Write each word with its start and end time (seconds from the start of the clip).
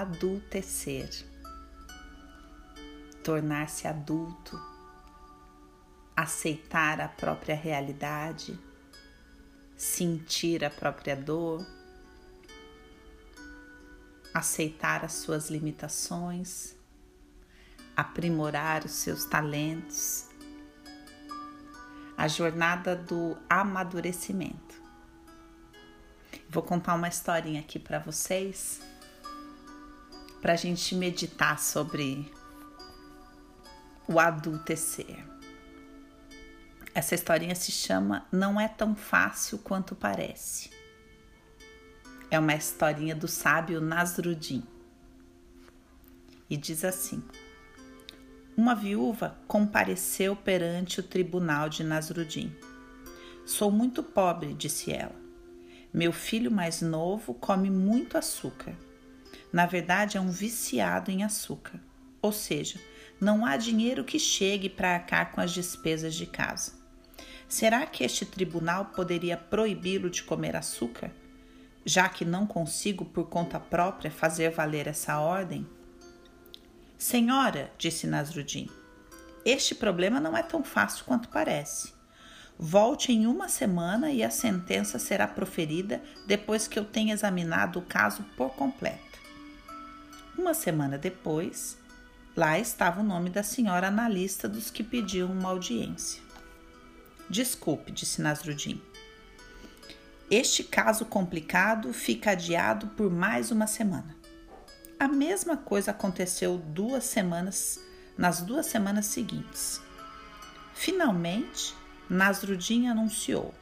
adultecer, 0.00 1.08
tornar-se 3.22 3.86
adulto, 3.86 4.60
aceitar 6.16 7.00
a 7.00 7.08
própria 7.08 7.54
realidade, 7.54 8.58
sentir 9.76 10.64
a 10.64 10.70
própria 10.70 11.16
dor, 11.16 11.66
aceitar 14.32 15.04
as 15.04 15.12
suas 15.12 15.50
limitações, 15.50 16.74
aprimorar 17.96 18.84
os 18.84 18.92
seus 18.92 19.24
talentos, 19.24 20.28
a 22.16 22.28
jornada 22.28 22.96
do 22.96 23.36
amadurecimento. 23.48 24.74
Vou 26.48 26.62
contar 26.62 26.94
uma 26.94 27.08
historinha 27.08 27.60
aqui 27.60 27.78
para 27.78 27.98
vocês, 27.98 28.80
para 30.44 30.52
a 30.52 30.56
gente 30.56 30.94
meditar 30.94 31.58
sobre 31.58 32.30
o 34.06 34.20
adultecer. 34.20 35.24
Essa 36.94 37.14
historinha 37.14 37.54
se 37.54 37.72
chama 37.72 38.26
Não 38.30 38.60
é 38.60 38.68
tão 38.68 38.94
fácil 38.94 39.56
quanto 39.56 39.94
parece. 39.94 40.68
É 42.30 42.38
uma 42.38 42.54
historinha 42.54 43.16
do 43.16 43.26
sábio 43.26 43.80
Nasruddin. 43.80 44.62
E 46.50 46.58
diz 46.58 46.84
assim: 46.84 47.24
Uma 48.54 48.74
viúva 48.74 49.38
compareceu 49.48 50.36
perante 50.36 51.00
o 51.00 51.02
tribunal 51.02 51.70
de 51.70 51.82
Nasruddin. 51.82 52.54
Sou 53.46 53.70
muito 53.70 54.02
pobre, 54.02 54.52
disse 54.52 54.92
ela. 54.92 55.16
Meu 55.90 56.12
filho 56.12 56.50
mais 56.50 56.82
novo 56.82 57.32
come 57.32 57.70
muito 57.70 58.18
açúcar. 58.18 58.76
Na 59.54 59.66
verdade, 59.66 60.16
é 60.16 60.20
um 60.20 60.32
viciado 60.32 61.12
em 61.12 61.22
açúcar. 61.22 61.78
Ou 62.20 62.32
seja, 62.32 62.80
não 63.20 63.46
há 63.46 63.56
dinheiro 63.56 64.02
que 64.02 64.18
chegue 64.18 64.68
para 64.68 64.94
arcar 64.94 65.30
com 65.30 65.40
as 65.40 65.52
despesas 65.52 66.16
de 66.16 66.26
casa. 66.26 66.72
Será 67.48 67.86
que 67.86 68.02
este 68.02 68.26
tribunal 68.26 68.86
poderia 68.86 69.36
proibi-lo 69.36 70.10
de 70.10 70.24
comer 70.24 70.56
açúcar, 70.56 71.12
já 71.86 72.08
que 72.08 72.24
não 72.24 72.48
consigo 72.48 73.04
por 73.04 73.28
conta 73.28 73.60
própria 73.60 74.10
fazer 74.10 74.50
valer 74.50 74.88
essa 74.88 75.20
ordem? 75.20 75.64
Senhora, 76.98 77.70
disse 77.78 78.08
Nasruddin, 78.08 78.68
este 79.44 79.72
problema 79.72 80.18
não 80.18 80.36
é 80.36 80.42
tão 80.42 80.64
fácil 80.64 81.04
quanto 81.04 81.28
parece. 81.28 81.94
Volte 82.58 83.12
em 83.12 83.24
uma 83.28 83.48
semana 83.48 84.10
e 84.10 84.24
a 84.24 84.30
sentença 84.30 84.98
será 84.98 85.28
proferida 85.28 86.02
depois 86.26 86.66
que 86.66 86.76
eu 86.76 86.84
tenha 86.84 87.14
examinado 87.14 87.78
o 87.78 87.82
caso 87.82 88.24
por 88.36 88.50
completo. 88.54 89.03
Uma 90.36 90.52
semana 90.52 90.98
depois, 90.98 91.78
lá 92.36 92.58
estava 92.58 93.00
o 93.00 93.04
nome 93.04 93.30
da 93.30 93.42
senhora 93.42 93.90
na 93.90 94.08
lista 94.08 94.48
dos 94.48 94.68
que 94.70 94.82
pediam 94.82 95.30
uma 95.30 95.50
audiência. 95.50 96.20
Desculpe, 97.30 97.92
disse 97.92 98.20
Nasruddin. 98.20 98.82
Este 100.28 100.64
caso 100.64 101.04
complicado 101.04 101.92
fica 101.92 102.32
adiado 102.32 102.88
por 102.88 103.10
mais 103.10 103.52
uma 103.52 103.68
semana. 103.68 104.16
A 104.98 105.06
mesma 105.06 105.56
coisa 105.56 105.92
aconteceu 105.92 106.58
duas 106.58 107.04
semanas, 107.04 107.78
nas 108.18 108.40
duas 108.40 108.66
semanas 108.66 109.06
seguintes. 109.06 109.80
Finalmente, 110.74 111.74
Nasruddin 112.10 112.88
anunciou: 112.88 113.54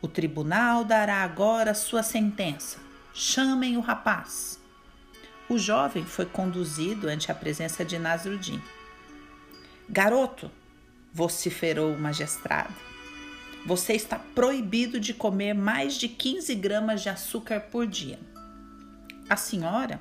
O 0.00 0.06
tribunal 0.06 0.84
dará 0.84 1.22
agora 1.22 1.74
sua 1.74 2.04
sentença. 2.04 2.78
Chamem 3.12 3.76
o 3.76 3.80
rapaz. 3.80 4.61
O 5.48 5.58
jovem 5.58 6.04
foi 6.04 6.26
conduzido 6.26 7.08
ante 7.08 7.30
a 7.30 7.34
presença 7.34 7.84
de 7.84 7.98
Nasruddin. 7.98 8.60
Garoto, 9.88 10.50
vociferou 11.12 11.92
o 11.92 11.98
magistrado, 11.98 12.74
você 13.64 13.92
está 13.92 14.18
proibido 14.18 14.98
de 14.98 15.14
comer 15.14 15.54
mais 15.54 15.94
de 15.94 16.08
15 16.08 16.54
gramas 16.56 17.02
de 17.02 17.08
açúcar 17.08 17.60
por 17.60 17.86
dia. 17.86 18.18
A 19.28 19.36
senhora 19.36 20.00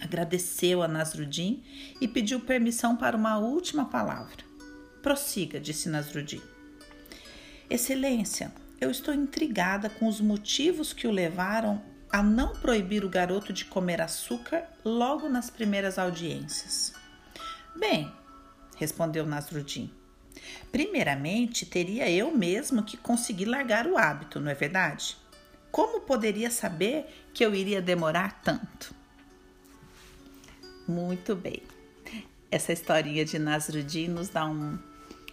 agradeceu 0.00 0.82
a 0.82 0.88
Nasruddin 0.88 1.62
e 2.00 2.08
pediu 2.08 2.40
permissão 2.40 2.96
para 2.96 3.16
uma 3.16 3.38
última 3.38 3.84
palavra. 3.84 4.44
Prossiga, 5.02 5.60
disse 5.60 5.90
Nasruddin. 5.90 6.40
Excelência, 7.68 8.50
eu 8.80 8.90
estou 8.90 9.12
intrigada 9.12 9.90
com 9.90 10.08
os 10.08 10.20
motivos 10.20 10.94
que 10.94 11.06
o 11.06 11.10
levaram 11.10 11.82
a 12.12 12.22
não 12.22 12.54
proibir 12.56 13.04
o 13.04 13.08
garoto 13.08 13.52
de 13.52 13.64
comer 13.64 14.00
açúcar 14.00 14.64
logo 14.84 15.28
nas 15.28 15.50
primeiras 15.50 15.98
audiências. 15.98 16.92
Bem, 17.76 18.12
respondeu 18.76 19.24
Nasruddin, 19.24 19.92
Primeiramente, 20.70 21.66
teria 21.66 22.10
eu 22.10 22.30
mesmo 22.36 22.82
que 22.82 22.96
conseguir 22.96 23.46
largar 23.46 23.86
o 23.86 23.98
hábito, 23.98 24.40
não 24.40 24.50
é 24.50 24.54
verdade? 24.54 25.16
Como 25.70 26.00
poderia 26.00 26.50
saber 26.50 27.06
que 27.34 27.44
eu 27.44 27.54
iria 27.54 27.82
demorar 27.82 28.40
tanto? 28.42 28.94
Muito 30.86 31.34
bem. 31.34 31.62
Essa 32.50 32.72
historinha 32.72 33.24
de 33.24 33.38
Nasruddin 33.38 34.08
nos 34.08 34.28
dá 34.28 34.46
um, 34.46 34.78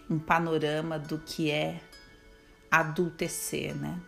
um 0.08 0.18
panorama 0.18 0.98
do 0.98 1.18
que 1.18 1.50
é 1.50 1.80
adultecer, 2.70 3.74
né? 3.74 4.00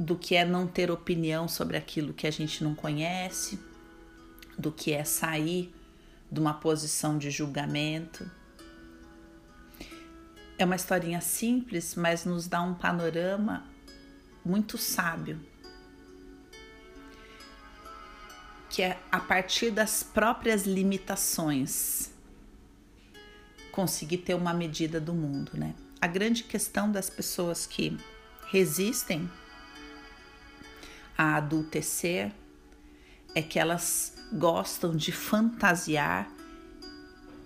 Do 0.00 0.16
que 0.16 0.34
é 0.34 0.44
não 0.44 0.66
ter 0.66 0.90
opinião 0.90 1.46
sobre 1.46 1.76
aquilo 1.76 2.14
que 2.14 2.26
a 2.26 2.30
gente 2.30 2.64
não 2.64 2.74
conhece, 2.74 3.60
do 4.58 4.72
que 4.72 4.92
é 4.92 5.04
sair 5.04 5.72
de 6.32 6.40
uma 6.40 6.54
posição 6.54 7.18
de 7.18 7.30
julgamento 7.30 8.28
é 10.62 10.64
uma 10.64 10.76
historinha 10.76 11.20
simples, 11.20 11.94
mas 11.94 12.24
nos 12.24 12.46
dá 12.46 12.60
um 12.60 12.74
panorama 12.74 13.66
muito 14.44 14.76
sábio. 14.76 15.40
Que 18.68 18.82
é 18.82 18.98
a 19.10 19.18
partir 19.18 19.70
das 19.70 20.02
próprias 20.02 20.64
limitações 20.66 22.10
conseguir 23.72 24.18
ter 24.18 24.34
uma 24.34 24.52
medida 24.52 25.00
do 25.00 25.14
mundo, 25.14 25.52
né? 25.54 25.74
A 26.00 26.06
grande 26.06 26.44
questão 26.44 26.90
das 26.90 27.08
pessoas 27.08 27.66
que 27.66 27.96
resistem 28.50 29.30
a 31.20 31.36
adultecer 31.36 32.32
é 33.34 33.42
que 33.42 33.58
elas 33.58 34.16
gostam 34.32 34.96
de 34.96 35.12
fantasiar 35.12 36.32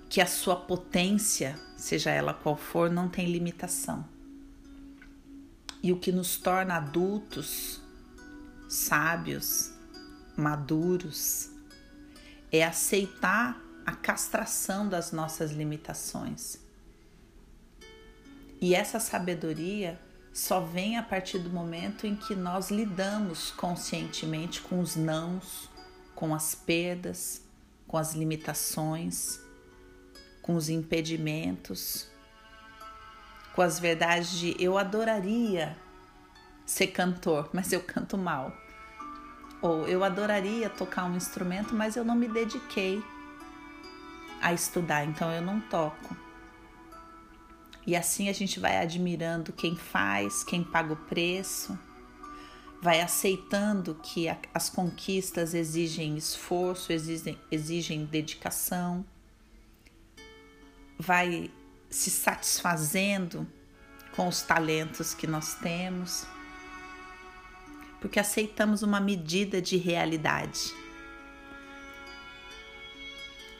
que 0.08 0.20
a 0.20 0.28
sua 0.28 0.54
potência, 0.54 1.58
seja 1.76 2.12
ela 2.12 2.32
qual 2.32 2.56
for, 2.56 2.88
não 2.88 3.08
tem 3.08 3.26
limitação. 3.26 4.08
E 5.82 5.90
o 5.90 5.98
que 5.98 6.12
nos 6.12 6.36
torna 6.36 6.76
adultos, 6.76 7.82
sábios, 8.68 9.72
maduros, 10.36 11.50
é 12.52 12.62
aceitar 12.62 13.60
a 13.84 13.96
castração 13.96 14.88
das 14.88 15.10
nossas 15.10 15.50
limitações. 15.50 16.60
E 18.60 18.72
essa 18.72 19.00
sabedoria 19.00 19.98
só 20.34 20.60
vem 20.60 20.98
a 20.98 21.02
partir 21.02 21.38
do 21.38 21.48
momento 21.48 22.06
em 22.06 22.14
que 22.14 22.34
nós 22.34 22.70
lidamos 22.70 23.50
conscientemente 23.52 24.60
com 24.60 24.80
os 24.80 24.96
nãos, 24.96 25.70
com 26.14 26.34
as 26.34 26.54
perdas, 26.54 27.40
com 27.88 27.96
as 27.96 28.12
limitações 28.12 29.42
com 30.44 30.56
os 30.56 30.68
impedimentos, 30.68 32.06
com 33.54 33.62
as 33.62 33.80
verdades 33.80 34.32
de 34.32 34.54
eu 34.62 34.76
adoraria 34.76 35.74
ser 36.66 36.88
cantor, 36.88 37.48
mas 37.54 37.72
eu 37.72 37.80
canto 37.80 38.18
mal. 38.18 38.52
Ou 39.62 39.88
eu 39.88 40.04
adoraria 40.04 40.68
tocar 40.68 41.06
um 41.06 41.16
instrumento, 41.16 41.74
mas 41.74 41.96
eu 41.96 42.04
não 42.04 42.14
me 42.14 42.28
dediquei 42.28 43.02
a 44.42 44.52
estudar, 44.52 45.06
então 45.06 45.32
eu 45.32 45.40
não 45.40 45.58
toco. 45.62 46.14
E 47.86 47.94
assim 47.94 48.28
a 48.28 48.32
gente 48.32 48.58
vai 48.58 48.78
admirando 48.78 49.52
quem 49.52 49.76
faz, 49.76 50.42
quem 50.42 50.64
paga 50.64 50.94
o 50.94 50.96
preço, 50.96 51.78
vai 52.80 53.00
aceitando 53.00 53.94
que 54.02 54.26
as 54.52 54.70
conquistas 54.70 55.54
exigem 55.54 56.16
esforço, 56.16 56.92
exigem, 56.92 57.38
exigem 57.50 58.04
dedicação 58.04 59.04
vai 60.98 61.50
se 61.90 62.10
satisfazendo 62.10 63.46
com 64.14 64.28
os 64.28 64.42
talentos 64.42 65.14
que 65.14 65.26
nós 65.26 65.54
temos, 65.54 66.26
porque 68.00 68.20
aceitamos 68.20 68.82
uma 68.82 69.00
medida 69.00 69.60
de 69.60 69.76
realidade. 69.76 70.72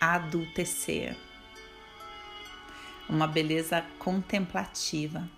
Adultecer, 0.01 1.17
uma 3.09 3.27
beleza 3.27 3.85
contemplativa 3.99 5.29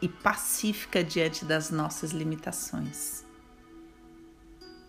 e 0.00 0.08
pacífica 0.08 1.04
diante 1.04 1.44
das 1.44 1.70
nossas 1.70 2.12
limitações. 2.12 3.24